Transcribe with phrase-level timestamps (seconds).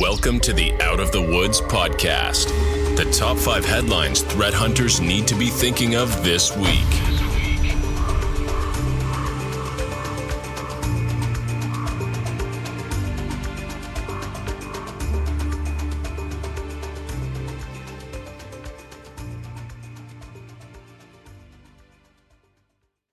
[0.00, 2.48] Welcome to the Out of the Woods podcast.
[2.96, 6.80] The top five headlines threat hunters need to be thinking of this week.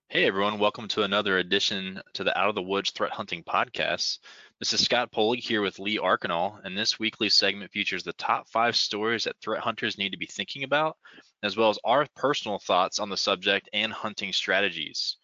[0.09, 4.17] Hey everyone, welcome to another edition to the Out of the Woods Threat Hunting Podcast.
[4.61, 8.47] This is Scott Poley here with Lee Archinal, and this weekly segment features the top
[8.47, 10.97] five stories that threat hunters need to be thinking about,
[11.41, 15.17] as well as our personal thoughts on the subject and hunting strategies.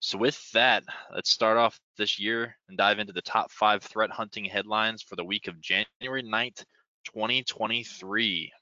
[0.00, 0.84] So with that,
[1.14, 5.16] let's start off this year and dive into the top five threat hunting headlines for
[5.16, 6.62] the week of January 9th,
[7.06, 8.52] 2023.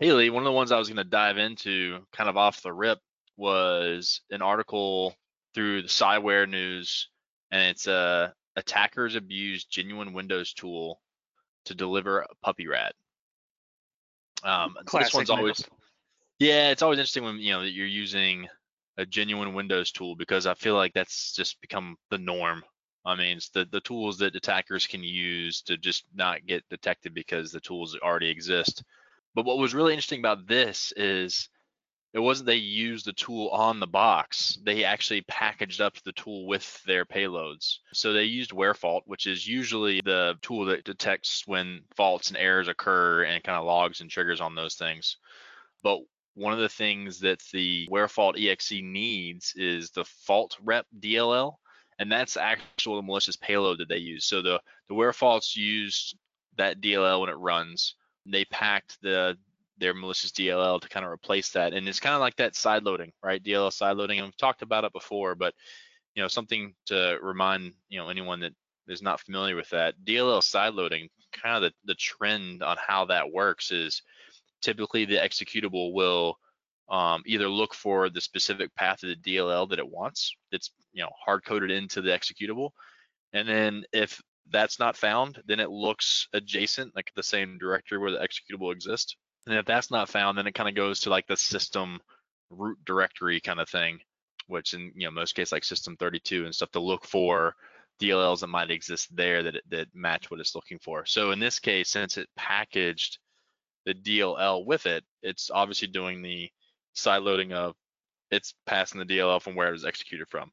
[0.00, 2.60] Hey Lee, one of the ones I was going to dive into kind of off
[2.60, 2.98] the rip
[3.38, 5.14] was an article
[5.54, 7.08] through the Cyware News,
[7.50, 11.00] and it's uh, attackers abuse genuine Windows tool
[11.66, 12.94] to deliver a Pupy RAT.
[14.42, 15.64] Um, this one's always,
[16.38, 18.48] yeah, it's always interesting when you know that you're using
[18.96, 22.62] a genuine Windows tool because I feel like that's just become the norm.
[23.04, 27.14] I mean, it's the the tools that attackers can use to just not get detected
[27.14, 28.82] because the tools already exist.
[29.34, 31.48] But what was really interesting about this is
[32.12, 36.46] it wasn't they used the tool on the box they actually packaged up the tool
[36.46, 37.78] with their payloads.
[37.92, 42.68] So they used WerFault which is usually the tool that detects when faults and errors
[42.68, 45.16] occur and kind of logs and triggers on those things.
[45.82, 46.00] But
[46.34, 51.54] one of the things that the WerFault exe needs is the faultrep dll
[51.98, 54.24] and that's actual the malicious payload that they use.
[54.24, 56.14] So the the WerFaults use
[56.56, 57.94] that dll when it runs.
[58.26, 59.36] They packed the
[59.80, 61.72] their malicious DLL to kind of replace that.
[61.72, 63.42] And it's kind of like that side loading, right?
[63.42, 64.18] DLL side loading.
[64.18, 65.54] And we've talked about it before, but
[66.14, 68.52] you know, something to remind, you know, anyone that
[68.88, 69.94] is not familiar with that.
[70.04, 74.02] DLL side loading, kind of the, the trend on how that works is
[74.60, 76.36] typically the executable will
[76.90, 81.02] um, either look for the specific path of the DLL that it wants, that's you
[81.02, 82.70] know hard coded into the executable,
[83.32, 84.20] and then if
[84.50, 89.16] that's not found, then it looks adjacent, like the same directory where the executable exists,
[89.46, 92.00] and if that's not found, then it kind of goes to like the system
[92.50, 94.00] root directory kind of thing,
[94.46, 97.54] which in you know most cases like system 32 and stuff to look for
[98.00, 101.06] DLLs that might exist there that that match what it's looking for.
[101.06, 103.18] So in this case, since it packaged
[103.86, 106.50] the DLL with it, it's obviously doing the
[106.94, 107.74] side loading of
[108.30, 110.50] it's passing the DLL from where it was executed from.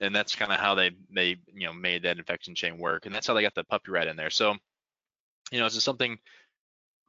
[0.00, 3.06] And that's kind of how they they you know made that infection chain work.
[3.06, 4.30] And that's how they got the Pupy RAT in there.
[4.30, 4.54] So,
[5.50, 6.18] you know, it's just something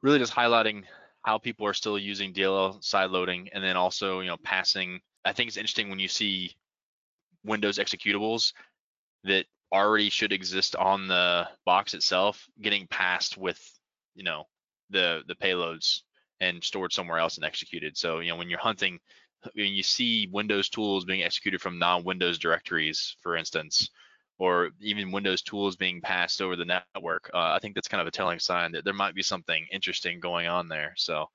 [0.02, 0.84] really just highlighting
[1.22, 5.00] how people are still using DLL side loading and then also, you know, passing.
[5.24, 6.54] I think it's interesting when you see
[7.44, 8.52] Windows executables
[9.24, 13.60] that already should exist on the box itself getting passed with,
[14.14, 14.44] you know,
[14.90, 16.02] the the payloads
[16.40, 17.96] and stored somewhere else and executed.
[17.96, 19.00] So, you know, when you're hunting,
[19.54, 23.90] when you see Windows tools being executed from non-Windows directories, for instance,
[24.38, 28.06] or even Windows tools being passed over the network, uh, I think that's kind of
[28.06, 30.94] a telling sign that there might be something interesting going on there.
[30.96, 31.26] So,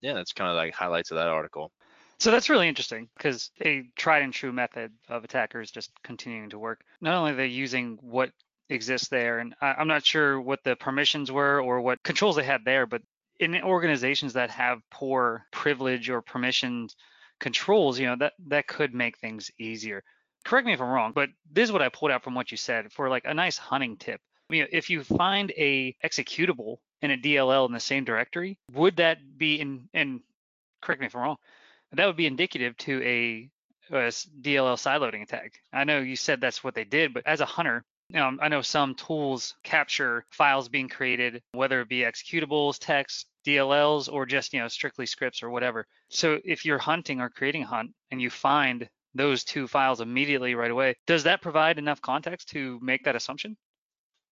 [0.00, 1.70] yeah, that's kind of like highlights of that article.
[2.18, 6.58] So that's really interesting because a tried and true method of attackers just continuing to
[6.58, 6.80] work.
[7.02, 8.30] Not only are they using what
[8.70, 12.42] exists there, and I, I'm not sure what the permissions were or what controls they
[12.42, 13.02] had there, but
[13.38, 16.96] in organizations that have poor privilege or permissions
[17.38, 20.02] controls, you know, that that could make things easier
[20.46, 22.56] correct me if I'm wrong, but this is what I pulled out from what you
[22.56, 24.20] said for like a nice hunting tip.
[24.48, 29.60] If you find a executable in a DLL in the same directory, would that be
[29.60, 30.20] in and
[30.80, 31.36] correct me if I'm wrong,
[31.92, 33.50] that would be indicative to a,
[33.90, 35.60] a DLL sideloading attack.
[35.72, 37.82] I know you said that's what they did, but as a hunter,
[38.14, 44.26] I know some tools capture files being created, whether it be executables, text, DLLs, or
[44.26, 45.88] just you know strictly scripts or whatever.
[46.08, 50.54] So if you're hunting or creating a hunt and you find those two files immediately
[50.54, 50.94] right away.
[51.06, 53.56] Does that provide enough context to make that assumption?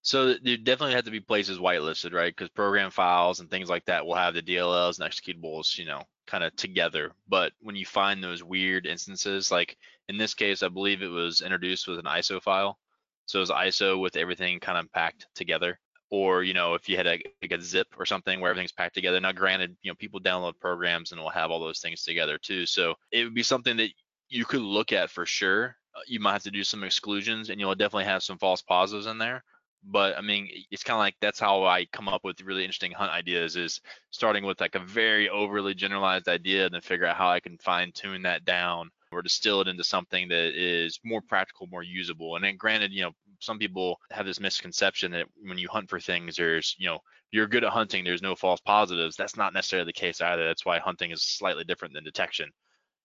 [0.03, 2.31] So there definitely have to be places whitelisted, right?
[2.31, 6.03] Because program files and things like that will have the DLLs and executables, you know,
[6.27, 7.13] kind of together.
[7.27, 9.79] But when you find those weird instances, like
[10.11, 12.79] in this case, I believe it was introduced with an ISO file.
[13.25, 15.81] So it was ISO with everything kind of packed together.
[16.11, 18.95] Or, you know, if you had a, like a zip or something where everything's packed
[18.95, 19.19] together.
[19.21, 22.67] Now, granted, you know, people download programs and will have all those things together too.
[22.67, 23.89] So it would be something that
[24.35, 25.77] you could look at for sure.
[25.95, 29.07] Uh, you might have to do some exclusions, and you'll definitely have some false positives
[29.07, 29.45] in there.
[29.85, 32.91] But I mean, it's kind of like that's how I come up with really interesting
[32.91, 37.17] hunt ideas is starting with like a very overly generalized idea, and then figure out
[37.17, 41.21] how I can fine tune that down or distill it into something that is more
[41.21, 42.35] practical, more usable.
[42.35, 46.01] And then granted, you know, some people have this misconception that when you hunt for
[46.01, 46.99] things, there's, you know,
[47.31, 49.17] you're good at hunting, there's no false positives.
[49.17, 50.45] That's not necessarily the case either.
[50.45, 52.51] That's why hunting is slightly different than detection.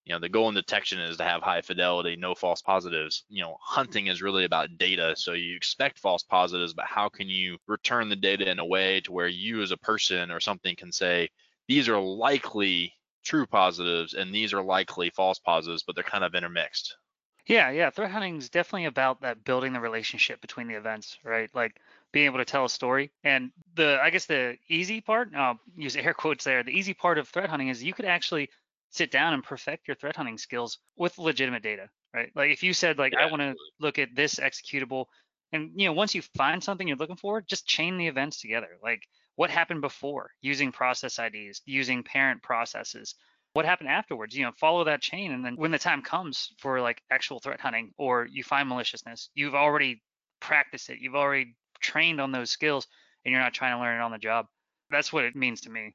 [0.10, 3.26] You know, the goal in detection is to have high fidelity, no false positives.
[3.30, 5.14] You know, hunting is really about data.
[5.16, 9.02] So you expect false positives, but how can you return the data in a way
[9.02, 11.30] to where you as a person or something can say,
[11.68, 12.92] these are likely
[13.24, 16.98] true positives and these are likely false positives, but they're kind of intermixed.
[17.46, 17.92] Yeah, yeah.
[17.92, 21.54] Threat hunting is definitely about that building the relationship between the events, right?
[21.54, 21.80] Like
[22.12, 23.12] being able to tell a story.
[23.24, 27.20] And the, I guess the easy part, I'll use air quotes there, the easy part
[27.20, 28.50] of threat hunting is you could actually
[28.90, 32.32] sit down and perfect your threat hunting skills with legitimate data, right?
[32.36, 33.26] Like if you said like yeah.
[33.26, 35.06] I want to look at this executable
[35.52, 38.78] and you know once you find something you're looking for, just chain the events together.
[38.84, 39.04] Like
[39.36, 43.16] what happened before using process IDs, using parent processes,
[43.54, 46.82] what happened afterwards you know follow that chain and then when the time comes for
[46.82, 50.02] like actual threat hunting or you find maliciousness you've already
[50.40, 52.88] practiced it you've already trained on those skills
[53.26, 54.46] and you're not trying to learn it on the job
[54.92, 55.94] that's what it means to me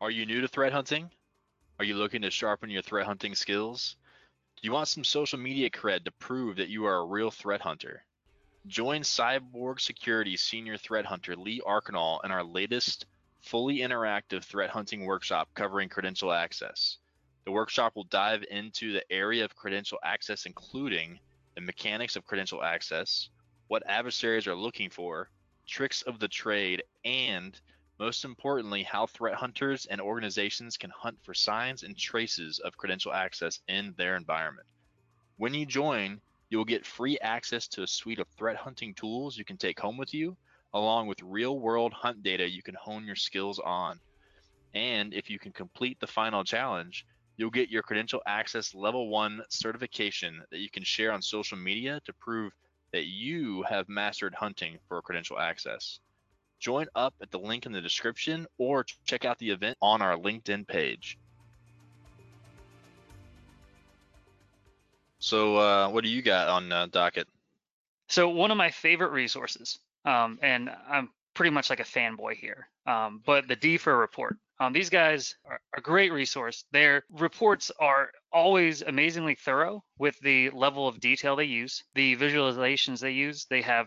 [0.00, 1.10] Are you new to threat hunting?
[1.80, 3.96] Are you looking to sharpen your threat hunting skills?
[4.54, 7.60] Do you want some social media cred to prove that you are a real threat
[7.60, 8.04] hunter?
[8.68, 13.06] Join Cyborg Security Senior Threat Hunter Lee Archinal in our latest
[13.40, 16.98] fully interactive threat hunting workshop covering credential access.
[17.44, 21.18] The workshop will dive into the area of credential access, including
[21.56, 23.30] the mechanics of credential access,
[23.66, 25.28] what adversaries are looking for,
[25.66, 27.60] tricks of the trade, and
[27.98, 33.12] most importantly, how threat hunters and organizations can hunt for signs and traces of credential
[33.12, 34.66] access in their environment.
[35.36, 39.38] When you join, you will get free access to a suite of threat hunting tools
[39.38, 40.36] you can take home with you,
[40.74, 44.00] along with real world hunt data you can hone your skills on.
[44.74, 47.04] And if you can complete the final challenge,
[47.36, 52.00] you'll get your credential access level one certification that you can share on social media
[52.06, 52.52] to prove
[52.92, 56.00] that you have mastered hunting for credential access.
[56.58, 60.16] Join up at the link in the description or check out the event on our
[60.16, 61.18] LinkedIn page.
[65.20, 67.26] So, uh, what do you got on uh, docket?
[68.08, 72.68] So, one of my favorite resources, um, and I'm pretty much like a fanboy here,
[72.86, 74.36] um, but the DFIR report.
[74.60, 76.64] Um, these guys are a great resource.
[76.72, 82.98] Their reports are always amazingly thorough with the level of detail they use, the visualizations
[82.98, 83.46] they use.
[83.48, 83.86] They have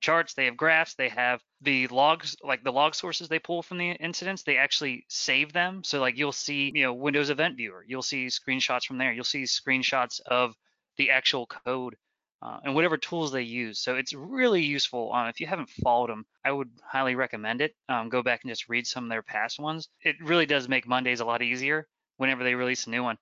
[0.00, 3.78] charts, they have graphs, they have the logs, like the log sources they pull from
[3.78, 5.82] the incidents, they actually save them.
[5.84, 9.24] So like you'll see, you know, Windows Event Viewer, you'll see screenshots from there, you'll
[9.24, 10.54] see screenshots of
[10.96, 11.96] the actual code
[12.42, 13.78] uh, and whatever tools they use.
[13.78, 15.12] So it's really useful.
[15.12, 17.74] Um, if you haven't followed them, I would highly recommend it.
[17.88, 19.88] Um, go back and just read some of their past ones.
[20.02, 21.86] It really does make Mondays a lot easier
[22.16, 23.18] whenever they release a new one.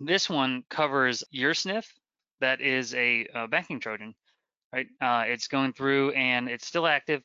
[0.00, 1.86] This one covers Ursnif,
[2.40, 4.14] that is a, a banking Trojan
[4.76, 4.88] right?
[5.00, 7.22] Uh, it's going through and it's still active,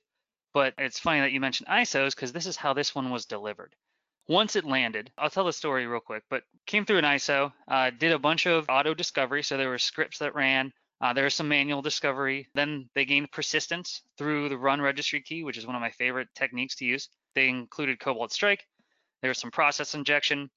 [0.54, 3.76] but it's funny that you mentioned ISOs because this is how this one was delivered.
[4.28, 7.90] Once it landed, I'll tell the story real quick, but came through an ISO, uh,
[7.90, 9.44] did a bunch of auto discovery.
[9.44, 10.72] So there were scripts that ran.
[11.02, 12.48] Uh, there was some manual discovery.
[12.54, 16.30] Then they gained persistence through the run registry key, which is one of my favorite
[16.36, 17.10] techniques to use.
[17.36, 18.66] They included Cobalt Strike.
[19.22, 20.50] There was some process injection.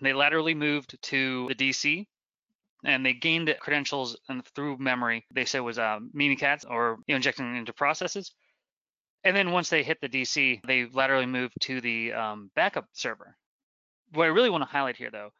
[0.00, 2.06] They laterally moved to the DC,
[2.84, 5.26] and they gained credentials and through memory.
[5.32, 8.32] They said was uh, Mimikatz or you know, injecting into processes.
[9.24, 13.36] And then once they hit the DC, they laterally moved to the um, backup server.
[14.12, 15.30] What I really want to highlight here, though,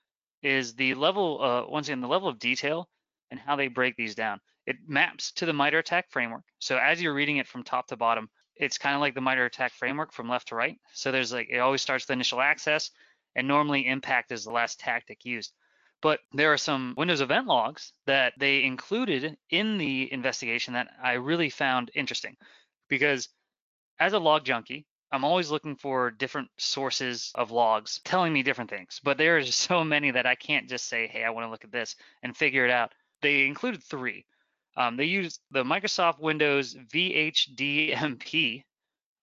[0.42, 2.88] is the level, uh, once again, the level of detail
[3.30, 4.40] and how they break these down.
[4.66, 6.44] It maps to the MITRE ATT&CK framework.
[6.58, 9.46] So as you're reading it from top to bottom, it's kind of like the MITRE
[9.46, 10.78] ATT&CK framework from left to right.
[10.94, 12.90] So there's like, it always starts with initial access,
[13.36, 15.52] and normally impact is the last tactic used.
[16.04, 21.14] But there are some Windows event logs that they included in the investigation that I
[21.14, 22.36] really found interesting
[22.90, 23.30] because
[23.98, 28.68] as a log junkie, I'm always looking for different sources of logs telling me different
[28.68, 29.00] things.
[29.02, 31.64] But there are so many that I can't just say, hey, I want to look
[31.64, 32.92] at this and figure it out.
[33.22, 34.26] They included three.
[34.76, 38.62] Um, they used the Microsoft Windows VHDMP,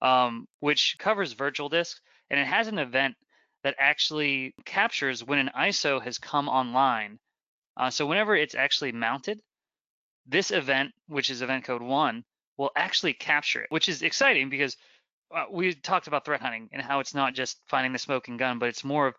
[0.02, 3.16] um, which covers virtual disks, and it has an event
[3.64, 7.20] that actually captures when an ISO has come online.
[7.78, 9.42] Uh, so whenever it's actually mounted,
[10.26, 12.24] this event, which is event code one,
[12.58, 14.78] will actually capture it, which is exciting because
[15.36, 18.60] uh, we talked about threat hunting and how it's not just finding the smoking gun,
[18.60, 19.16] but it's more of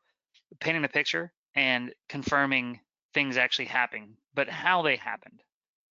[0.61, 2.81] painting the picture and confirming
[3.15, 5.43] things actually happening, but how they happened,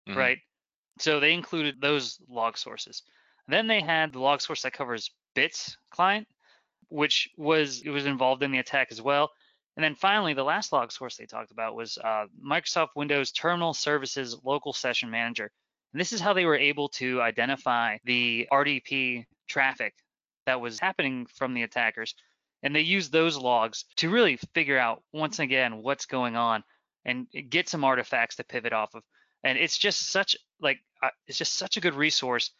[0.08, 0.18] mm-hmm.
[0.18, 0.38] right?
[0.98, 3.02] So they included those log sources.
[3.48, 6.28] Then they had the log source that covers bits client,
[6.90, 9.30] which was it was involved in the attack as well.
[9.76, 13.72] And then finally, the last log source they talked about was uh, Microsoft Windows Terminal
[13.72, 15.50] Services Local Session Manager.
[15.92, 19.94] And this is how they were able to identify the RDP traffic
[20.46, 22.14] that was happening from the attackers.
[22.62, 26.62] And they used those logs to really figure out, once again, what's going on
[27.04, 29.02] and get some artifacts to pivot off of.
[29.42, 32.50] And it's just such like uh, it's just such a good resource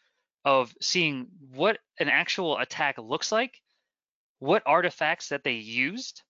[0.43, 3.61] of seeing what an actual attack looks like,
[4.41, 6.23] what artifacts that they used,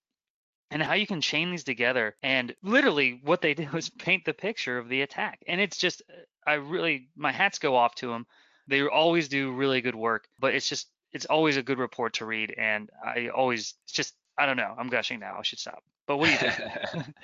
[0.69, 2.15] and how you can chain these together.
[2.21, 5.39] And literally, what they do is paint the picture of the attack.
[5.47, 6.01] And it's just,
[6.45, 8.27] I really, my hats go off to them.
[8.67, 12.25] They always do really good work, but it's just, it's always a good report to
[12.25, 12.53] read.
[12.57, 14.75] And I always, it's just, I don't know.
[14.77, 15.37] I'm gushing now.
[15.39, 15.81] I should stop.
[16.05, 17.05] But what do you think?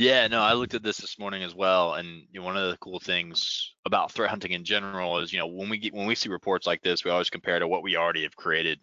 [0.00, 2.70] Yeah, no, I looked at this this morning as well, and you know, one of
[2.70, 6.06] the cool things about threat hunting in general is, you know, when we get when
[6.06, 8.78] we see reports like this, we always compare to what we already have created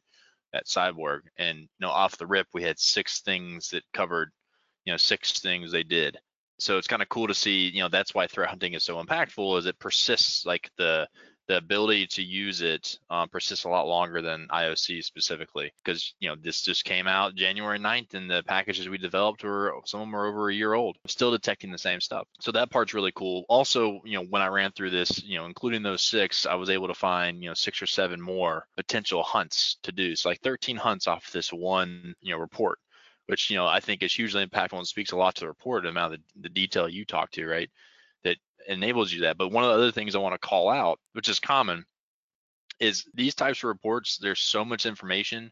[0.55, 4.31] at Cyborg, and you know, off the rip, we had six things that covered,
[4.85, 6.17] you know, six things they did.
[6.57, 9.03] So it's kind of cool to see, you know, that's why threat hunting is so
[9.03, 11.07] impactful, is it persists like the
[11.47, 15.71] the ability to use it um, persists a lot longer than IOC specifically.
[15.83, 19.75] Because you know this just came out January 9th and the packages we developed were
[19.85, 22.27] some of them are over a year old still detecting the same stuff.
[22.39, 23.45] So that part's really cool.
[23.49, 26.69] Also you know when I ran through this you know including those six I was
[26.69, 30.15] able to find you know six or seven more potential hunts to do.
[30.15, 32.79] So like 13 hunts off this one you know report
[33.27, 35.83] which you know I think is hugely impactful and speaks a lot to the report
[35.83, 37.69] the amount of the, the detail you talked to right
[38.67, 39.38] enables you that.
[39.38, 41.86] But one of the other things I want to call out, which is common,
[42.79, 45.51] is these types of reports, there's so much information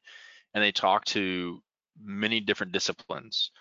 [0.54, 1.62] and they talk to
[2.04, 3.52] many different disciplines.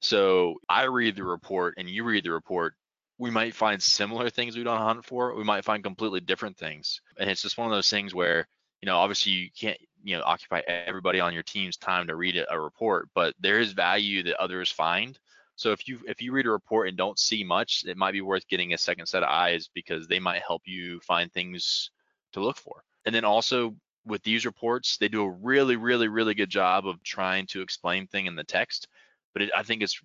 [0.00, 2.74] So I read the report and you read the report.
[3.18, 5.34] We might find similar things we don't hunt for.
[5.34, 7.02] We might find completely different things.
[7.18, 8.48] And it's just one of those things where,
[8.80, 12.42] you know, obviously you can't, you know, occupy everybody on your team's time to read
[12.50, 15.18] a report, but there is value that others find
[15.60, 18.22] so if you if you read a report and don't see much, it might be
[18.22, 21.90] worth getting a second set of eyes because they might help you find things
[22.32, 22.82] to look for.
[23.04, 23.76] And then also
[24.06, 28.06] with these reports, they do a really, really, really good job of trying to explain
[28.06, 28.88] thing in the text.
[29.34, 30.00] But it, I think it's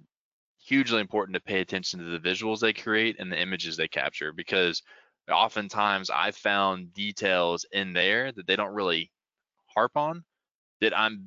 [0.60, 4.34] hugely important to pay attention to the visuals they create and the images they capture
[4.34, 4.84] because
[5.32, 9.10] oftentimes I've found details in there that they don't really
[9.74, 10.26] harp on
[10.82, 11.24] that I'm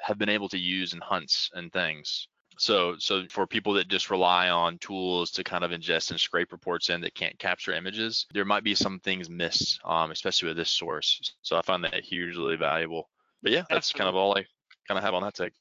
[0.00, 2.28] have been able to use in hunts and things.
[2.58, 6.52] So, so for people that just rely on tools to kind of ingest and scrape
[6.52, 10.56] reports in that can't capture images, there might be some things missed, um, especially with
[10.56, 11.34] this source.
[11.42, 13.10] So I find that hugely valuable.
[13.42, 13.98] But yeah, that's Absolutely.
[13.98, 14.44] kind of all I
[14.88, 15.52] kind of have on that take.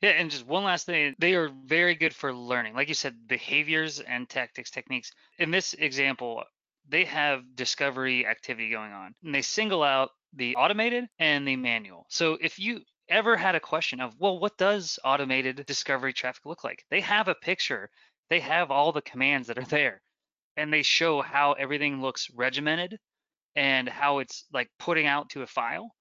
[0.00, 2.74] Yeah, and just one last thing, they are very good for learning.
[2.74, 5.12] Like you said, behaviors and tactics, techniques.
[5.38, 6.42] In this example,
[6.88, 12.06] they have discovery activity going on, and they single out the automated and the manual.
[12.08, 12.80] So if you
[13.12, 16.84] ever had a question of, well, what does automated discovery traffic look like?
[16.90, 17.90] They have a picture,
[18.30, 20.00] they have all the commands that are there,
[20.56, 22.98] and they show how everything looks regimented
[23.54, 25.94] and how it's like putting out to a file.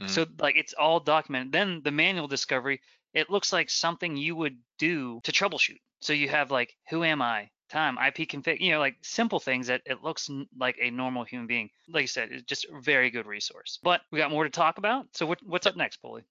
[0.00, 0.10] Mm.
[0.10, 1.52] So like it's all documented.
[1.52, 2.80] Then the manual discovery,
[3.14, 5.80] it looks like something you would do to troubleshoot.
[6.00, 7.48] So you have like, who am I?
[7.68, 11.48] Time, IP config, you know, like simple things that it looks like a normal human
[11.48, 11.68] being.
[11.88, 13.80] Like you said, it's just a very good resource.
[13.82, 15.06] But we got more to talk about.
[15.14, 16.22] So what, what's up next, Polly?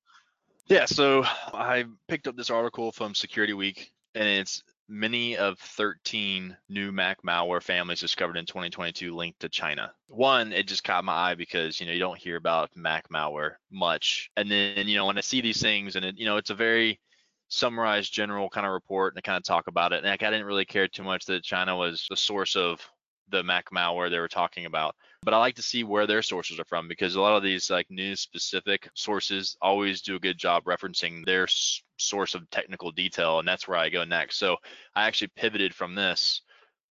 [0.68, 6.58] Yeah, so I picked up this article from Security Week, and it's many of 13
[6.70, 9.94] new Mac malware families discovered in 2022 linked to China.
[10.08, 13.56] One, it just caught my eye because you know you don't hear about Mac malware
[13.72, 16.50] much, and then you know when I see these things, and it, you know it's
[16.50, 17.00] a very
[17.48, 20.32] summarized general kind of report, and I kind of talk about it, and like I
[20.32, 22.82] didn't really care too much that China was the source of
[23.30, 24.96] the Mac malware they were talking about.
[25.24, 27.70] But I like to see where their sources are from because a lot of these
[27.70, 32.92] like news specific sources always do a good job referencing their s- source of technical
[32.92, 34.38] detail, and that's where I go next.
[34.38, 34.58] So
[34.96, 36.42] I actually pivoted from this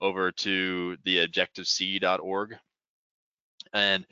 [0.01, 2.57] over to the objective-see.org,
[3.73, 4.07] and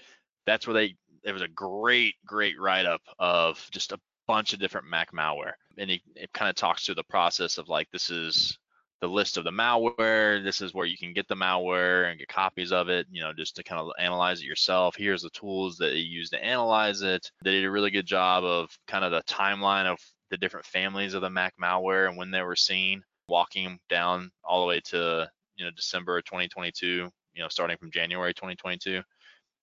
[0.46, 4.60] that's where they it was a great great write up of just a bunch of
[4.60, 8.10] different Mac malware, and it, it kind of talks through the process of like this
[8.10, 8.58] is
[9.02, 10.42] the list of the malware.
[10.42, 13.32] This is where you can get the malware and get copies of it, you know,
[13.36, 14.94] just to kind of analyze it yourself.
[14.96, 17.28] Here's the tools that you use to analyze it.
[17.42, 19.98] They did a really good job of kind of the timeline of
[20.30, 24.60] the different families of the Mac malware and when they were seen, walking down all
[24.60, 29.02] the way to, you know, December 2022, you know, starting from January 2022.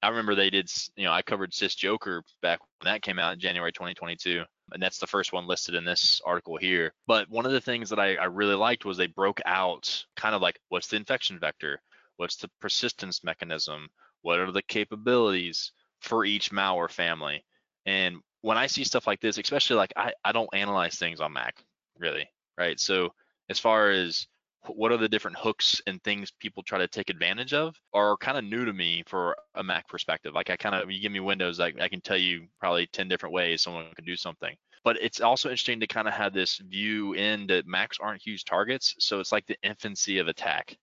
[0.03, 3.39] I remember they did, you know, I covered SysJoker back when that came out in
[3.39, 6.93] January 2022 and that's the first one listed in this article here.
[7.07, 10.35] But one of the things that I, I really liked was they broke out kind
[10.35, 11.81] of like what's the infection vector,
[12.17, 13.89] what's the persistence mechanism,
[14.21, 15.71] what are the capabilities
[16.01, 17.45] for each malware family.
[17.85, 21.33] And when I see stuff like this, especially like I, I don't analyze things on
[21.33, 21.63] Mac
[21.99, 22.79] really, right?
[22.79, 23.13] So
[23.49, 24.27] as far as
[24.67, 28.37] what are the different hooks and things people try to take advantage of are kind
[28.37, 30.33] of new to me for a Mac perspective.
[30.33, 33.07] Like I kind of, you give me Windows, I, I can tell you probably 10
[33.07, 34.55] different ways someone can do something.
[34.83, 38.45] But it's also interesting to kind of have this view in that Macs aren't huge
[38.45, 38.95] targets.
[38.99, 40.77] So it's like the infancy of attack.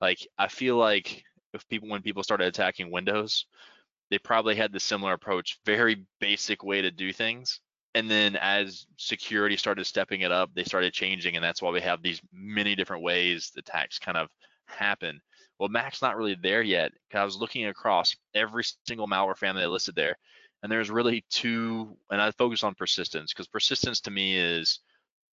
[0.00, 1.22] Like I feel like
[1.54, 3.46] if people, when people started attacking Windows,
[4.10, 7.60] they probably had the similar approach, very basic way to do things
[7.94, 11.80] and then as security started stepping it up they started changing and that's why we
[11.80, 14.28] have these many different ways the attacks kind of
[14.66, 15.20] happen.
[15.58, 19.62] Well mac's not really there yet Cause i was looking across every single malware family
[19.62, 20.16] that listed there
[20.62, 24.80] and there's really two and i focus on persistence because persistence to me is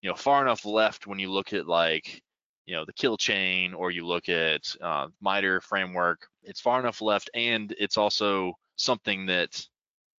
[0.02, 2.22] you know far enough left when you look at like
[2.66, 7.02] you know the kill chain or you look at uh, MITRE framework it's far enough
[7.02, 9.66] left and it's also something that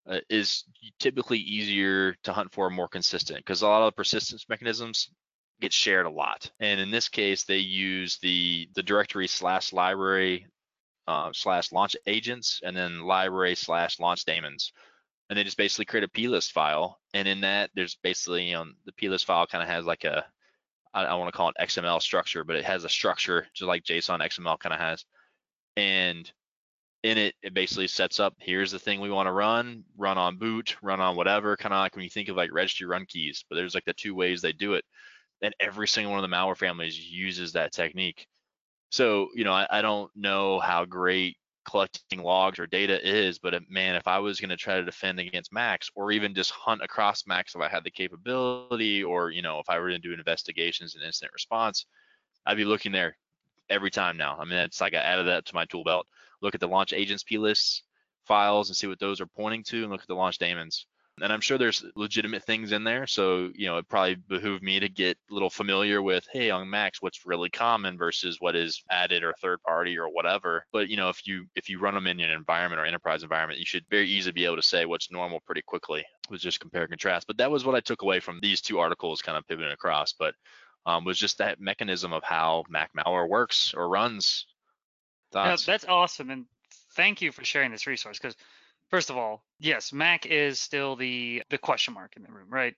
[0.09, 0.63] uh, is
[0.99, 5.09] typically easier to hunt for more consistent because a lot of the persistence mechanisms
[5.59, 6.49] get shared a lot.
[6.59, 10.47] And in this case, they use the the directory slash library
[11.07, 14.73] uh, slash launch agents and then library slash launch daemons.
[15.29, 16.99] And they just basically create a plist file.
[17.13, 20.25] And in that, there's basically, you know, the plist file kind of has like a,
[20.93, 23.83] I, I want to call it XML structure, but it has a structure just like
[23.83, 25.05] JSON XML kind of has.
[25.75, 26.31] And
[27.03, 30.37] in it, it basically sets up here's the thing we want to run, run on
[30.37, 33.45] boot, run on whatever, kind of like when you think of like registry run keys,
[33.49, 34.83] but there's like the two ways they do it.
[35.41, 38.27] And every single one of the malware families uses that technique.
[38.89, 41.37] So, you know, I, I don't know how great
[41.69, 45.19] collecting logs or data is, but man, if I was going to try to defend
[45.19, 49.41] against Macs or even just hunt across Macs if I had the capability, or, you
[49.43, 51.85] know, if I were to do investigations and incident response,
[52.45, 53.17] I'd be looking there
[53.69, 54.37] every time now.
[54.39, 56.07] I mean, it's like I added that to my tool belt
[56.41, 57.83] look at the launch agents plist
[58.25, 60.85] files and see what those are pointing to and look at the launch daemons.
[61.19, 63.07] And I'm sure there's legitimate things in there.
[63.07, 66.69] So, you know, it probably behoove me to get a little familiar with, hey, on
[66.69, 70.63] Macs, what's really common versus what is added or third party or whatever.
[70.71, 73.59] But, you know, if you if you run them in an environment or enterprise environment,
[73.59, 76.83] you should very easily be able to say what's normal pretty quickly with just compare
[76.83, 77.25] and contrast.
[77.25, 80.13] But that was what I took away from these two articles kind of pivoting across.
[80.13, 80.35] But
[80.85, 84.45] um, was just that mechanism of how Mac malware works or runs.
[85.31, 85.65] Thoughts?
[85.65, 86.29] that's awesome.
[86.29, 86.45] And
[86.95, 88.35] thank you for sharing this resource because
[88.89, 92.75] first of all, yes, Mac is still the the question mark in the room, right?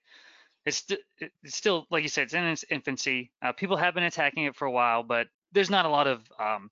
[0.66, 0.84] It's,
[1.18, 3.30] it's still like you said, it's in its infancy.
[3.40, 6.20] Uh, people have been attacking it for a while, but there's not a lot of
[6.38, 6.70] um,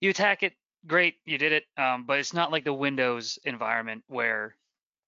[0.00, 0.52] you attack it,
[0.86, 4.54] great, you did it, um, but it's not like the Windows environment where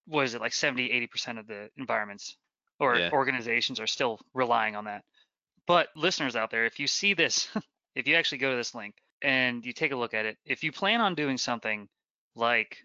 [0.06, 2.36] was it like 70, 80% of the environments
[2.78, 3.10] or yeah.
[3.12, 5.04] organizations are still relying on that.
[5.66, 7.48] But listeners out there, if you see this,
[7.94, 10.62] if you actually go to this link, and you take a look at it, if
[10.62, 11.88] you plan on doing something
[12.34, 12.76] like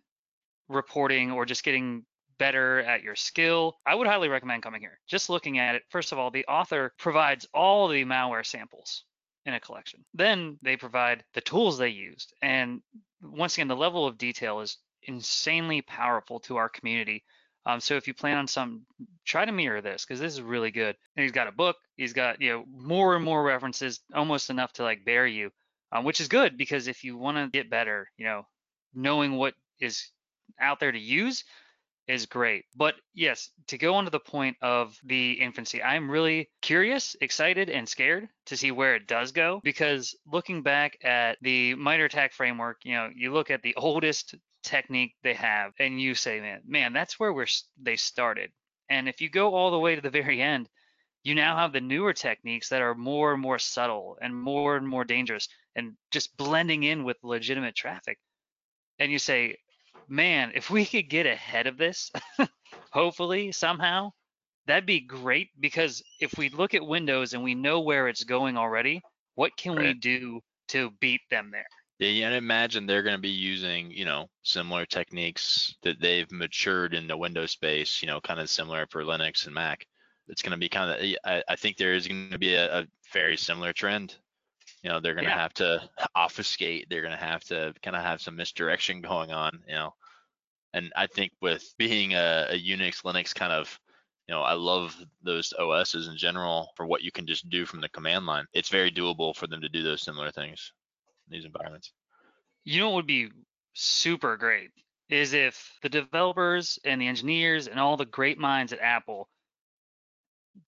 [0.70, 2.06] reporting or just getting
[2.38, 5.00] better at your skill, I would highly recommend coming here.
[5.08, 9.04] Just looking at it, first of all, the author provides all the malware samples
[9.46, 10.04] in a collection.
[10.14, 12.34] Then they provide the tools they used.
[12.42, 12.82] And
[13.22, 17.24] once again, the level of detail is insanely powerful to our community.
[17.66, 18.88] Um, so if you plan on some,
[19.24, 20.96] try to mirror this because this is really good.
[21.16, 21.78] And he's got a book.
[21.96, 25.52] He's got you know more and more references, almost enough to like bear you
[25.92, 28.46] um, which is good because if you want to get better, you know,
[28.94, 30.10] knowing what is
[30.60, 31.44] out there to use
[32.08, 32.66] is great.
[32.76, 37.70] But yes, to go on to the point of the infancy, I'm really curious, excited,
[37.70, 42.34] and scared to see where it does go because looking back at the MITRE ATT&CK
[42.34, 46.62] framework, you know, you look at the oldest technique they have and you say, man,
[46.66, 47.48] man, that's where we're
[47.82, 48.52] they started.
[48.90, 50.70] And if you go all the way to the very end,
[51.24, 54.88] you now have the newer techniques that are more and more subtle and more and
[54.88, 58.18] more dangerous and just blending in with legitimate traffic.
[59.00, 59.58] And you say,
[60.08, 62.12] man, if we could get ahead of this,
[62.92, 64.12] hopefully somehow,
[64.68, 68.58] that'd be great because if we look at Windows and we know where it's going
[68.58, 69.02] already,
[69.36, 69.88] what can right.
[69.88, 71.66] we do to beat them there?
[72.00, 76.96] Yeah, and imagine they're going to be using, you know, similar techniques that they've matured
[76.96, 79.86] in the Windows space, you know, kind of similar for Linux and Mac
[80.32, 82.82] it's going to be kind of I, I think there is going to be a,
[82.82, 84.16] a, very similar trend
[84.84, 85.42] you know they're going to yeah.
[85.42, 85.82] have to
[86.16, 89.94] obfuscate they're going to have to kind of have some misdirection going on you know?
[90.74, 93.80] And i think with being a, a unix linux kind of
[94.28, 97.82] you know i love those os's in general for what you can just do from
[97.82, 98.46] the command line.
[98.54, 100.72] It's very doable for them to do those similar things
[101.28, 101.92] in these environments.
[102.64, 103.30] You know what would be
[103.74, 104.70] super great
[105.10, 109.28] is if the developers and the engineers and all the great minds at apple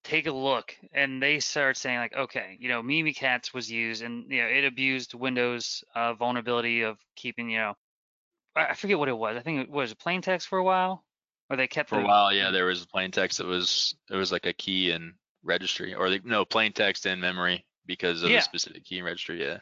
[0.04, 4.32] take a look and they start saying like okay you know mimikatz was used and
[4.32, 7.74] you know it abused windows uh, vulnerability of keeping you know
[8.56, 11.04] i forget what it was i think it was plain text for a while
[11.50, 14.32] or they kept for a while yeah there was plain text that was it was
[14.32, 18.38] like a key in registry, or the, no plain text in memory because of Yeah.
[18.38, 19.42] the specific key in registry.
[19.44, 19.60] Yeah.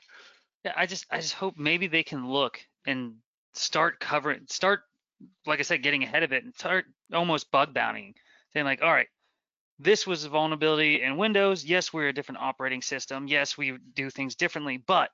[0.63, 3.15] Yeah, I just I just hope maybe they can look and
[3.53, 4.81] start covering start
[5.45, 8.15] like I said, getting ahead of it and start almost bug bountying,
[8.53, 9.07] saying like, all right,
[9.81, 11.65] this was a vulnerability in Windows.
[11.65, 13.27] Yes, we're a different operating system.
[13.27, 15.09] Yes, we do things differently, but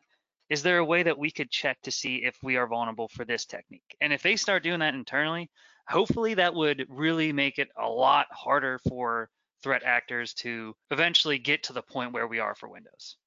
[0.49, 3.25] is there a way that we could check to see if we are vulnerable for
[3.25, 3.95] this technique?
[4.01, 5.49] And if they start doing that internally,
[5.87, 9.29] hopefully that would really make it a lot harder for
[9.63, 13.17] threat actors to eventually get to the point where we are for Windows.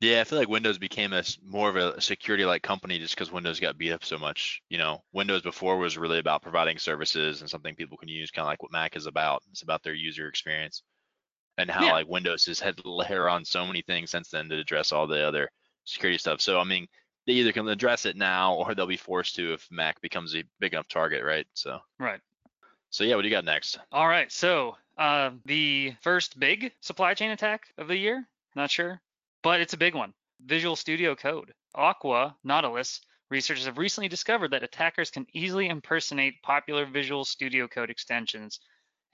[0.00, 3.60] Yeah, I feel like Windows became a more of a security-like company just because Windows
[3.60, 4.62] got beat up so much.
[4.68, 8.44] You know, Windows before was really about providing services and something people can use, kind
[8.44, 9.42] of like what Mac is about.
[9.50, 10.82] It's about their user experience,
[11.58, 11.92] and how Yeah.
[11.92, 15.06] like Windows has had to layer on so many things since then to address all
[15.06, 15.50] the other
[15.84, 16.40] security stuff.
[16.40, 16.88] So I mean,
[17.26, 20.44] they either can address it now or they'll be forced to if Mac becomes a
[20.60, 21.46] big enough target, right?
[21.54, 22.20] So, Right.
[22.90, 23.78] so yeah, what do you got next?
[23.90, 29.00] All right, so uh, the first big supply chain attack of the year, not sure,
[29.46, 30.12] but it's a big one.
[30.44, 31.52] Visual Studio Code.
[31.72, 37.88] Aqua Nautilus researchers have recently discovered that attackers can easily impersonate popular Visual Studio Code
[37.88, 38.58] extensions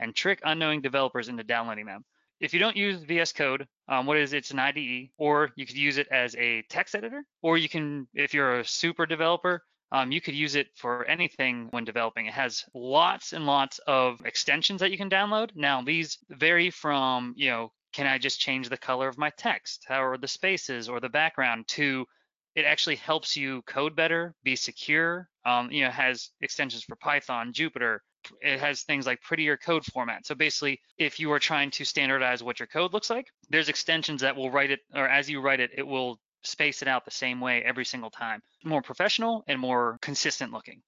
[0.01, 2.03] and trick unknowing developers into downloading them.
[2.41, 4.39] If you don't use VS Code, um, what is it?
[4.39, 8.09] It's an IDE, or you could use it as a text editor, or you can,
[8.15, 12.25] if you're a super developer, um, you could use it for anything when developing.
[12.25, 15.51] It has lots and lots of extensions that you can download.
[15.55, 19.87] Now, these vary from, you know, can I just change the color of my text,
[19.89, 22.07] are the spaces or the background, to
[22.55, 25.29] it actually helps you code better, be secure.
[25.45, 27.99] Um, you know, has extensions for Python, Jupyter.
[28.41, 30.27] It has things like prettier code format.
[30.27, 34.21] So basically, if you are trying to standardize what your code looks like, there's extensions
[34.21, 37.11] that will write it, or as you write it, it will space it out the
[37.11, 38.41] same way every single time.
[38.65, 40.83] More professional and more consistent looking.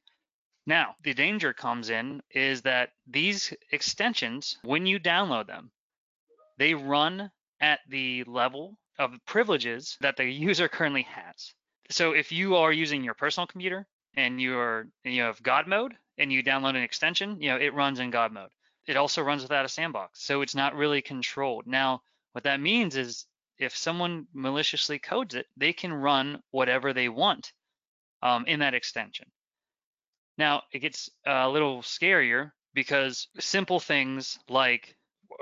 [0.67, 5.71] Now, the danger comes in is that these extensions, when you download them,
[6.57, 11.55] they run at the level of privileges that the user currently has.
[11.91, 13.87] So if you are using your personal computer
[14.17, 17.99] and you're you have God mode and you download an extension, you know, it runs
[17.99, 18.51] in God mode.
[18.87, 20.23] It also runs without a sandbox.
[20.25, 21.67] So it's not really controlled.
[21.67, 23.27] Now, what that means is
[23.59, 27.53] if someone maliciously codes it, they can run whatever they want
[28.23, 29.27] um, in that extension.
[30.37, 34.97] Now, it gets a little scarier because simple things like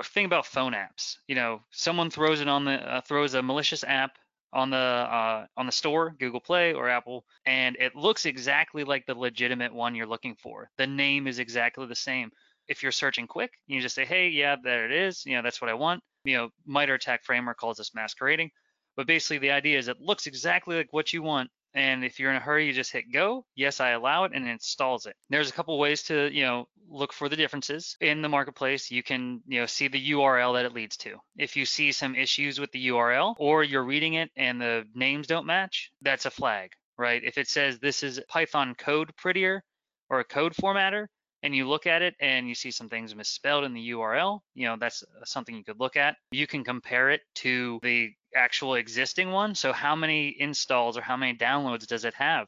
[0.04, 1.16] think about phone apps.
[1.26, 4.16] You know, someone throws it on the uh, throws a malicious app
[4.52, 9.06] on the uh, on the store, Google Play or Apple, and it looks exactly like
[9.06, 10.70] the legitimate one you're looking for.
[10.76, 12.30] The name is exactly the same.
[12.68, 15.24] If you're searching quick, you just say, "Hey, yeah, there it is.
[15.26, 18.50] You know, that's what I want." You know, MITRE ATT&CK framework calls this masquerading,
[18.96, 22.30] but basically the idea is it looks exactly like what you want, and if you're
[22.30, 23.44] in a hurry, you just hit go.
[23.54, 25.16] Yes, I allow it, and it installs it.
[25.30, 28.90] There's a couple ways to, you know, look for the differences in the marketplace.
[28.90, 31.16] You can, you know, see the URL that it leads to.
[31.36, 35.26] If you see some issues with the URL, or you're reading it and the names
[35.26, 37.22] don't match, that's a flag, right?
[37.24, 39.62] If it says this is Python code prettier
[40.10, 41.06] or a code formatter,
[41.42, 44.66] and you look at it and you see some things misspelled in the URL, you
[44.66, 46.16] know, that's something you could look at.
[46.30, 49.54] You can compare it to the actual existing one.
[49.54, 52.46] So how many installs or how many downloads does it have?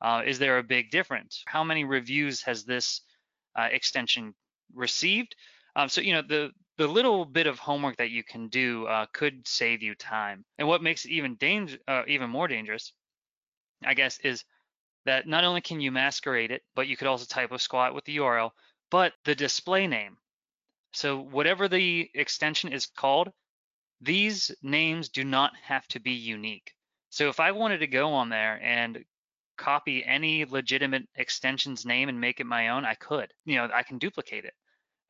[0.00, 1.42] Uh, is there a big difference?
[1.46, 3.00] How many reviews has this
[3.58, 4.34] uh, extension
[4.74, 5.34] received?
[5.76, 9.06] Um, so you know the the little bit of homework that you can do uh,
[9.12, 10.44] could save you time.
[10.58, 12.92] And what makes it even danger, uh, even more dangerous,
[13.84, 14.44] I guess, is
[15.04, 18.16] that not only can you masquerade it, but you could also typo squat with the
[18.16, 18.50] URL,
[18.90, 20.16] but the display name.
[20.92, 23.32] So whatever the extension is called,
[24.00, 26.72] these names do not have to be unique.
[27.10, 29.04] So if I wanted to go on there and
[29.56, 33.32] copy any legitimate extension's name and make it my own, I could.
[33.44, 34.54] You know, I can duplicate it.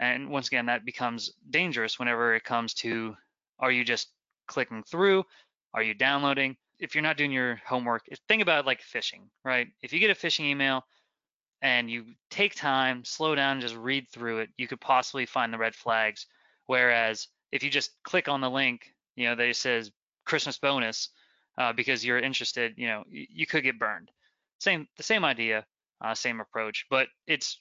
[0.00, 3.14] And once again, that becomes dangerous whenever it comes to
[3.58, 4.08] are you just
[4.46, 5.24] clicking through?
[5.72, 6.56] Are you downloading?
[6.84, 9.68] If you're not doing your homework, think about like phishing, right?
[9.82, 10.84] If you get a phishing email
[11.62, 15.58] and you take time, slow down, just read through it, you could possibly find the
[15.58, 16.26] red flags.
[16.66, 19.90] Whereas if you just click on the link, you know, that it says
[20.26, 21.08] Christmas bonus
[21.56, 24.10] uh, because you're interested, you know, you, you could get burned.
[24.60, 25.64] Same, the same idea,
[26.02, 27.58] uh, same approach, but it's,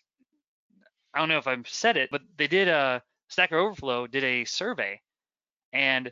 [1.14, 4.46] I don't know if I've said it, but they did a Stack Overflow did a
[4.46, 5.02] survey,
[5.72, 6.12] and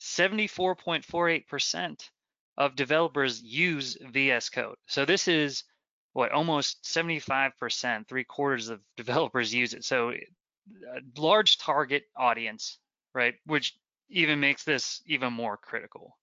[0.00, 2.10] 74.48%
[2.56, 4.76] of developers use VS Code.
[4.86, 5.64] So this is
[6.12, 9.84] what almost 75%, three quarters of developers use it.
[9.84, 12.78] So a large target audience,
[13.14, 13.34] right?
[13.46, 13.76] Which
[14.08, 16.16] even makes this even more critical.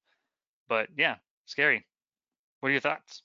[0.68, 1.16] But yeah,
[1.46, 1.86] scary.
[2.60, 3.24] What are your thoughts?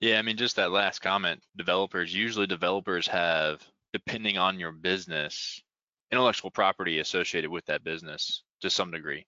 [0.00, 5.60] Yeah, I mean, just that last comment, developers, usually developers have, depending on your business,
[6.10, 8.42] intellectual property associated with that business.
[8.60, 9.26] to some degree.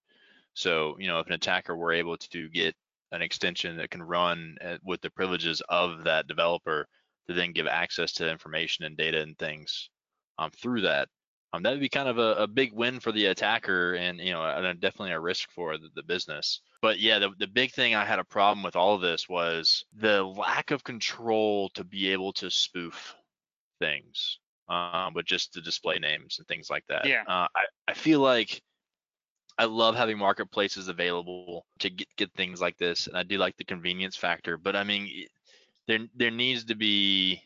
[0.55, 2.75] So, you know, if an attacker were able to get
[3.13, 6.87] an extension that can run at, with the privileges of that developer
[7.29, 9.91] to then give access to information and data and things
[10.39, 11.09] um, through that,
[11.53, 14.33] um, that would be kind of a, a, big win for the attacker and, you
[14.33, 16.61] know, and definitely a risk for the, the business.
[16.83, 19.85] But yeah, the, the big thing I had a problem with all of this was
[19.97, 23.15] the lack of control to be able to spoof
[23.79, 27.07] things, um, but just to display names and things like that.
[27.07, 27.23] Yeah.
[27.29, 28.61] Uh, I, I feel like
[29.59, 33.57] I love having marketplaces available to get, get things like this, and I do like
[33.57, 34.57] the convenience factor.
[34.57, 35.27] But I mean,
[35.87, 37.41] there there needs to be,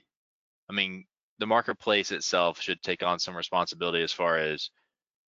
[0.71, 1.05] I mean,
[1.39, 4.71] the marketplace itself should take on some responsibility as far as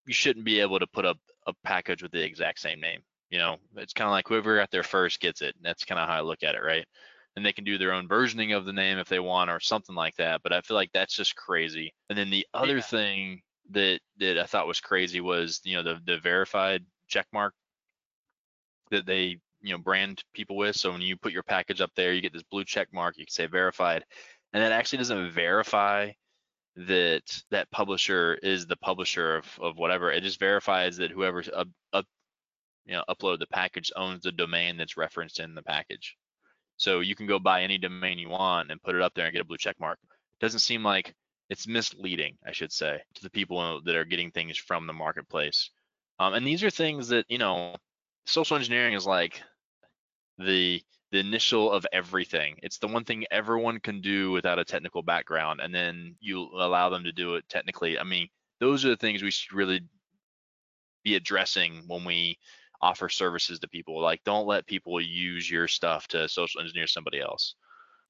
[0.06, 3.00] you shouldn't be able to put up a package with the exact same name.
[3.30, 5.54] You know, it's kind of like whoever got there first gets it.
[5.62, 6.84] That's kind of how I look at it, right?
[7.36, 9.94] And they can do their own versioning of the name if they want or something
[9.94, 10.42] like that.
[10.42, 11.94] But I feel like that's just crazy.
[12.08, 12.82] And then the other yeah.
[12.82, 17.54] thing that that I thought was crazy was you know the the verified check mark
[18.90, 20.76] that they you know brand people with.
[20.76, 23.18] So when you put your package up there, you get this blue check mark.
[23.18, 24.04] You can say verified,
[24.52, 26.10] and that actually doesn't verify
[26.76, 30.12] that that publisher is the publisher of, of whatever.
[30.12, 32.06] It just verifies that whoever up, up
[32.86, 36.16] you know upload the package owns the domain that's referenced in the package.
[36.76, 39.32] So you can go buy any domain you want and put it up there and
[39.32, 39.98] get a blue check mark.
[40.02, 41.14] It doesn't seem like
[41.50, 45.70] it's misleading, I should say, to the people that are getting things from the marketplace.
[46.20, 47.74] Um, and these are things that you know,
[48.24, 49.42] social engineering is like
[50.38, 52.54] the the initial of everything.
[52.62, 56.88] It's the one thing everyone can do without a technical background, and then you allow
[56.88, 57.98] them to do it technically.
[57.98, 58.28] I mean,
[58.60, 59.80] those are the things we should really
[61.02, 62.38] be addressing when we
[62.80, 64.00] offer services to people.
[64.00, 67.56] Like, don't let people use your stuff to social engineer somebody else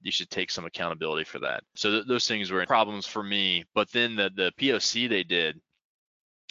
[0.03, 1.63] you should take some accountability for that.
[1.75, 3.65] So th- those things were problems for me.
[3.75, 5.61] But then the the POC they did,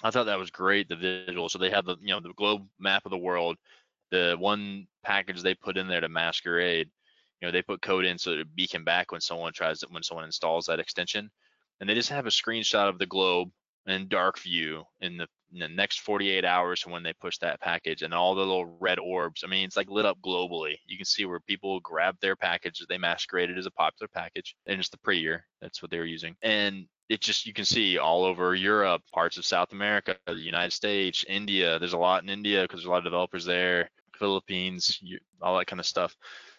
[0.04, 0.90] I thought that was great.
[0.90, 1.50] The visual.
[1.50, 3.58] So they have the you know the globe map of the world.
[4.12, 6.90] The one package they put in there to masquerade,
[7.42, 10.04] you know, they put code in so it beacon back when someone tries it when
[10.04, 11.30] someone installs that extension,
[11.80, 13.50] and they just have a screenshot of the globe
[13.86, 18.02] in dark view in the in the next 48 hours when they push that package
[18.02, 19.44] and all the little red orbs.
[19.44, 20.76] I mean, it's like lit up globally.
[20.86, 22.84] You can see where people grab their package.
[22.88, 25.46] They masqueraded as a popular package and it's the prettier.
[25.62, 26.36] That's what they were using.
[26.42, 30.74] And it just, you can see all over Europe, parts of South America, the United
[30.74, 31.80] States, India.
[31.80, 35.02] There's a lot in India because there's a lot of developers there, Philippines,
[35.42, 36.16] all that kind of stuff.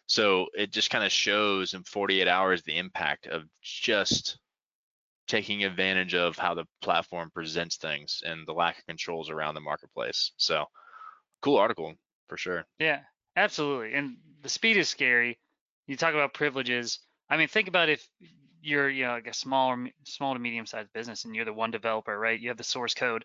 [0.07, 4.38] So it just kind of shows in 48 hours the impact of just
[5.31, 9.61] taking advantage of how the platform presents things and the lack of controls around the
[9.61, 10.33] marketplace.
[10.37, 10.64] So,
[11.40, 11.95] cool article
[12.29, 12.66] for sure.
[12.81, 12.99] Yeah,
[13.37, 13.95] absolutely.
[13.95, 15.38] And the speed is scary.
[15.87, 16.99] You talk about privileges.
[17.31, 18.05] I mean, think about if
[18.61, 21.71] you're, you know, like a small small to medium sized business and you're the one
[21.71, 22.38] developer, right?
[22.38, 23.25] You have the source code,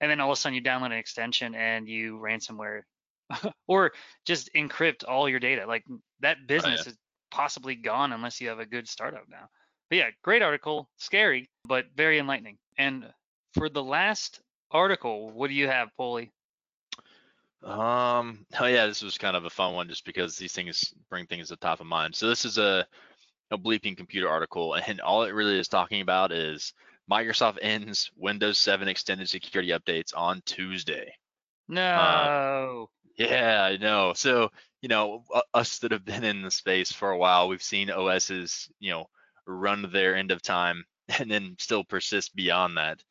[0.00, 2.82] and then all of a sudden you download an extension and you ransomware
[3.66, 3.90] or
[4.24, 5.66] just encrypt all your data.
[5.66, 5.84] Like
[6.20, 6.92] that business oh, yeah.
[6.92, 6.98] is
[7.32, 9.48] possibly gone unless you have a good startup now.
[9.90, 12.58] But yeah, great article, scary, but very enlightening.
[12.78, 13.12] And
[13.54, 16.32] for the last article, what do you have, Polly?
[17.62, 21.26] Um, oh yeah, this was kind of a fun one just because these things bring
[21.26, 22.14] things to the top of mind.
[22.14, 22.86] So this is a
[23.50, 26.74] a bleeping computer article, and all it really is talking about is
[27.10, 31.14] Microsoft ends Windows 7 extended security updates on Tuesday.
[31.68, 32.90] No.
[33.16, 34.12] yeah, I know.
[34.14, 34.50] So
[34.82, 38.68] you know, us that have been in the space for a while, we've seen OSs,
[38.80, 39.06] you know,
[39.46, 40.84] run their end of time
[41.18, 43.02] and then still persist beyond that.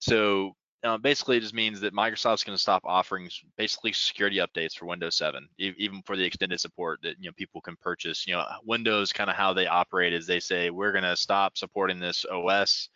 [0.00, 4.76] So uh, basically, it just means that Microsoft's going to stop offering basically security updates
[4.76, 8.26] for Windows 7, e- even for the extended support that you know people can purchase.
[8.26, 11.56] You know, Windows kind of how they operate is they say we're going to stop
[11.56, 12.88] supporting this OS,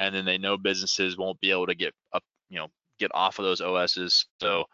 [0.00, 2.66] and then they know businesses won't be able to get up, you know,
[2.98, 4.26] get off of those OSs.
[4.40, 4.64] So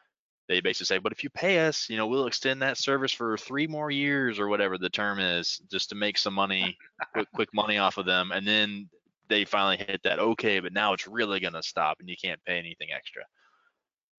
[0.49, 3.37] they basically say, but if you pay us, you know, we'll extend that service for
[3.37, 6.77] three more years or whatever the term is, just to make some money,
[7.13, 8.31] quick, quick money off of them.
[8.33, 8.89] And then
[9.29, 12.59] they finally hit that okay, but now it's really gonna stop and you can't pay
[12.59, 13.23] anything extra.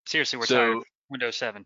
[0.05, 0.83] Seriously, we're so, tired.
[1.09, 1.65] Windows 7.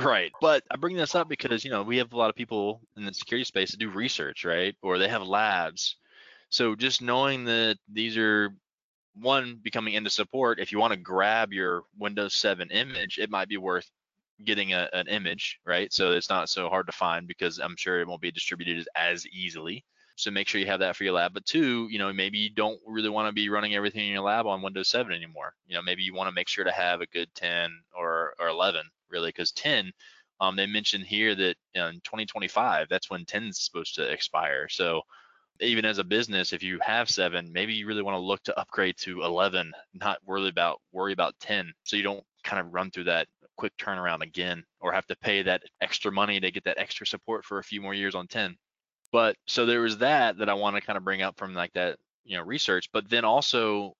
[0.00, 0.32] Right.
[0.40, 3.04] But I bring this up because, you know, we have a lot of people in
[3.04, 4.74] the security space that do research, right?
[4.82, 5.96] Or they have labs.
[6.50, 8.50] So just knowing that these are
[9.14, 13.48] one becoming into support, if you want to grab your Windows 7 image, it might
[13.48, 13.88] be worth
[14.44, 15.92] getting a, an image, right?
[15.92, 19.26] So it's not so hard to find because I'm sure it won't be distributed as
[19.28, 19.84] easily.
[20.16, 21.34] So make sure you have that for your lab.
[21.34, 24.22] But two, you know, maybe you don't really want to be running everything in your
[24.22, 25.54] lab on Windows 7 anymore.
[25.66, 28.48] You know, maybe you want to make sure to have a good 10 or, or
[28.48, 29.92] 11, really, because 10,
[30.40, 34.68] um, they mentioned here that in 2025, that's when 10 is supposed to expire.
[34.68, 35.02] So
[35.60, 38.58] even as a business, if you have seven, maybe you really want to look to
[38.58, 42.90] upgrade to 11, not worry about worry about 10, so you don't kind of run
[42.90, 46.78] through that quick turnaround again or have to pay that extra money to get that
[46.78, 48.56] extra support for a few more years on 10.
[49.12, 51.72] But so there was that that I want to kind of bring up from like
[51.74, 52.90] that, you know, research.
[52.92, 53.94] But then also,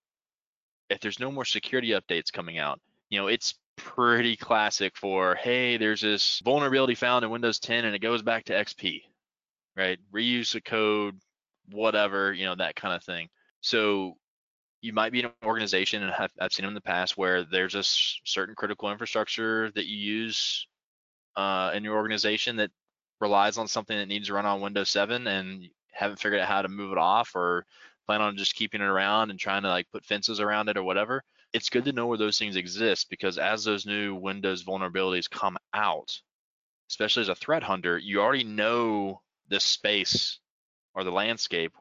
[0.89, 5.77] if there's no more security updates coming out, you know, it's pretty classic for, hey,
[5.77, 9.03] there's this vulnerability found in Windows 10 and it goes back to XP,
[9.75, 9.99] right?
[10.13, 11.17] Reuse the code,
[11.71, 13.29] whatever, you know, that kind of thing.
[13.61, 14.17] So
[14.81, 17.43] you might be in an organization, and I've, I've seen them in the past, where
[17.43, 20.67] there's a certain critical infrastructure that you use
[21.35, 22.71] uh, in your organization that
[23.19, 26.61] relies on something that needs to run on Windows 7 and haven't figured out how
[26.61, 27.65] to move it off or
[28.05, 30.83] plan on just keeping it around and trying to like put fences around it or
[30.83, 31.23] whatever.
[31.53, 35.57] It's good to know where those things exist because as those new Windows vulnerabilities come
[35.73, 36.19] out,
[36.89, 40.39] especially as a threat hunter, you already know the space
[40.95, 41.73] or the landscape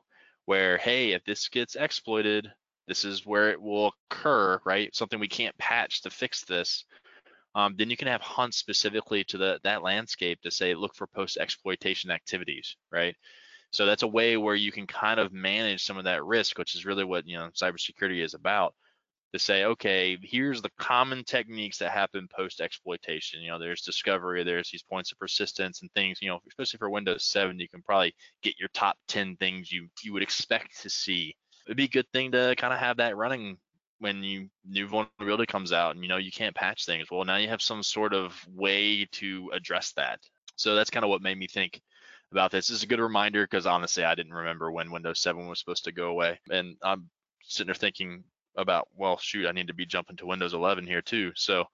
[0.45, 2.51] where, hey, if this gets exploited,
[2.87, 4.95] this is where it will occur, right?
[4.95, 6.85] Something we can't patch to fix this.
[7.55, 11.07] Um, then you can have hunts specifically to the that landscape to say look for
[11.07, 13.15] post exploitation activities, right?
[13.71, 16.75] So that's a way where you can kind of manage some of that risk, which
[16.75, 18.75] is really what you know cybersecurity is about.
[19.35, 23.43] To say, okay, here's the common techniques that happen post exploitation.
[23.43, 26.19] You know, there's discovery, there's these points of persistence and things.
[26.23, 29.89] You know, especially for Windows 7, you can probably get your top 10 things you
[30.03, 31.35] you would expect to see
[31.67, 33.57] it'd be a good thing to kind of have that running
[33.99, 37.11] when you new vulnerability comes out and you know you can't patch things.
[37.11, 40.21] Well, now you have some sort of way to address that.
[40.57, 41.81] So that's kind of what made me think
[42.33, 42.69] about this.
[42.69, 45.85] This is a good reminder because honestly, I didn't remember when Windows 7 was supposed
[45.85, 47.09] to go away, and I'm
[47.43, 48.25] sitting there thinking
[48.57, 51.33] about, well, shoot, I need to be jumping to Windows 11 here too.
[51.35, 51.65] So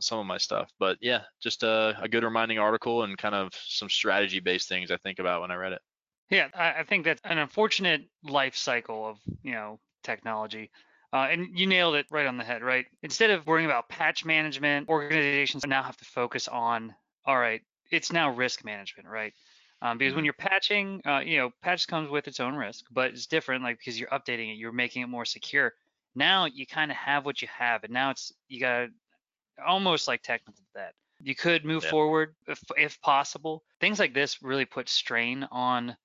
[0.00, 3.52] some of my stuff, but yeah, just a, a good reminding article and kind of
[3.54, 5.82] some strategy based things I think about when I read it.
[6.30, 10.70] Yeah, I, I think that's an unfortunate life cycle of you know technology.
[11.12, 12.86] Uh, and you nailed it right on the head, right?
[13.04, 16.92] Instead of worrying about patch management, organizations now have to focus on,
[17.24, 19.32] all right, it's now risk management, right?
[19.80, 20.24] Um, because when mm-hmm.
[20.24, 23.78] you're patching, uh, you know, patch comes with its own risk, but it's different, like
[23.78, 25.72] because you're updating it, you're making it more secure.
[26.14, 28.88] Now you kind of have what you have, and now it's you got
[29.64, 30.94] almost like technical debt.
[31.20, 31.90] You could move yeah.
[31.90, 33.62] forward if, if possible.
[33.80, 35.96] Things like this really put strain on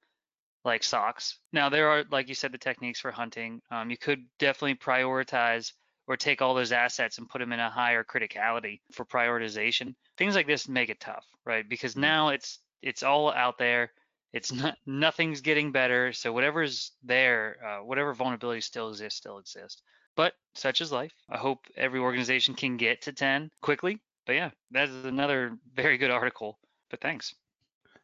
[0.64, 1.36] like SOCs.
[1.52, 3.62] Now there are, like you said, the techniques for hunting.
[3.72, 5.72] Um, you could definitely prioritize
[6.08, 9.94] or take all those assets and put them in a higher criticality for prioritization.
[10.18, 11.68] Things like this make it tough, right?
[11.68, 12.02] Because mm.
[12.02, 13.92] now it's it's all out there.
[14.34, 16.14] It's not nothing's getting better.
[16.14, 19.82] So whatever's there, uh, whatever vulnerability still exists, still exist.
[20.16, 21.14] But such is life.
[21.30, 24.00] I hope every organization can get to 10 quickly.
[24.26, 26.60] But yeah, that is another very good article.
[26.90, 27.36] But thanks.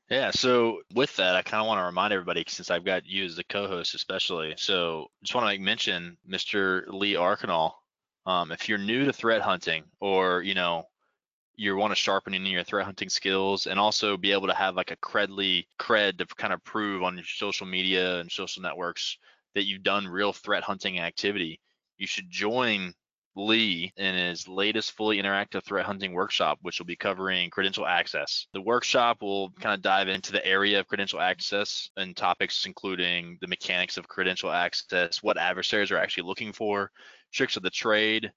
[0.09, 3.25] Yeah, so with that, I kind of want to remind everybody, since I've got you
[3.25, 6.83] as the co-host especially, so just want to make mention, Mr.
[6.87, 7.71] Lee Archinal,
[8.27, 10.87] um, if you're new to threat hunting or, you know,
[11.55, 14.75] you want to sharpen in your threat hunting skills and also be able to have
[14.75, 19.17] like a credly cred to kind of prove on your social media and social networks
[19.53, 21.59] that you've done real threat hunting activity,
[21.97, 22.93] you should join
[23.35, 28.47] Lee in his latest fully interactive threat hunting workshop, which will be covering credential access.
[28.53, 33.37] The workshop will kind of dive into the area of credential access and topics including
[33.41, 36.91] the mechanics of credential access, what adversaries are actually looking for,
[37.33, 38.31] tricks of the trade,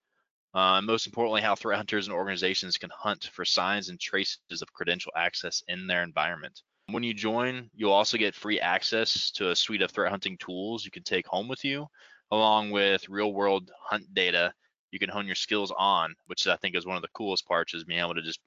[0.55, 4.73] uh, most importantly, how threat hunters and organizations can hunt for signs and traces of
[4.73, 6.63] credential access in their environment.
[6.87, 10.85] When you join, you'll also get free access to a suite of threat hunting tools
[10.85, 11.87] you can take home with you,
[12.31, 14.53] along with real world hunt data
[14.91, 17.75] you can hone your skills on, which I think is one of the coolest parts
[17.75, 18.41] is being able to just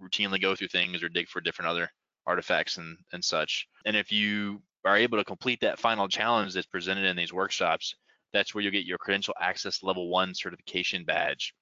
[0.00, 1.90] routinely go through things or dig for different other
[2.26, 3.66] artifacts and, and such.
[3.84, 7.94] And if you are able to complete that final challenge that's presented in these workshops,
[8.32, 11.54] that's where you'll get your credential access level one certification badge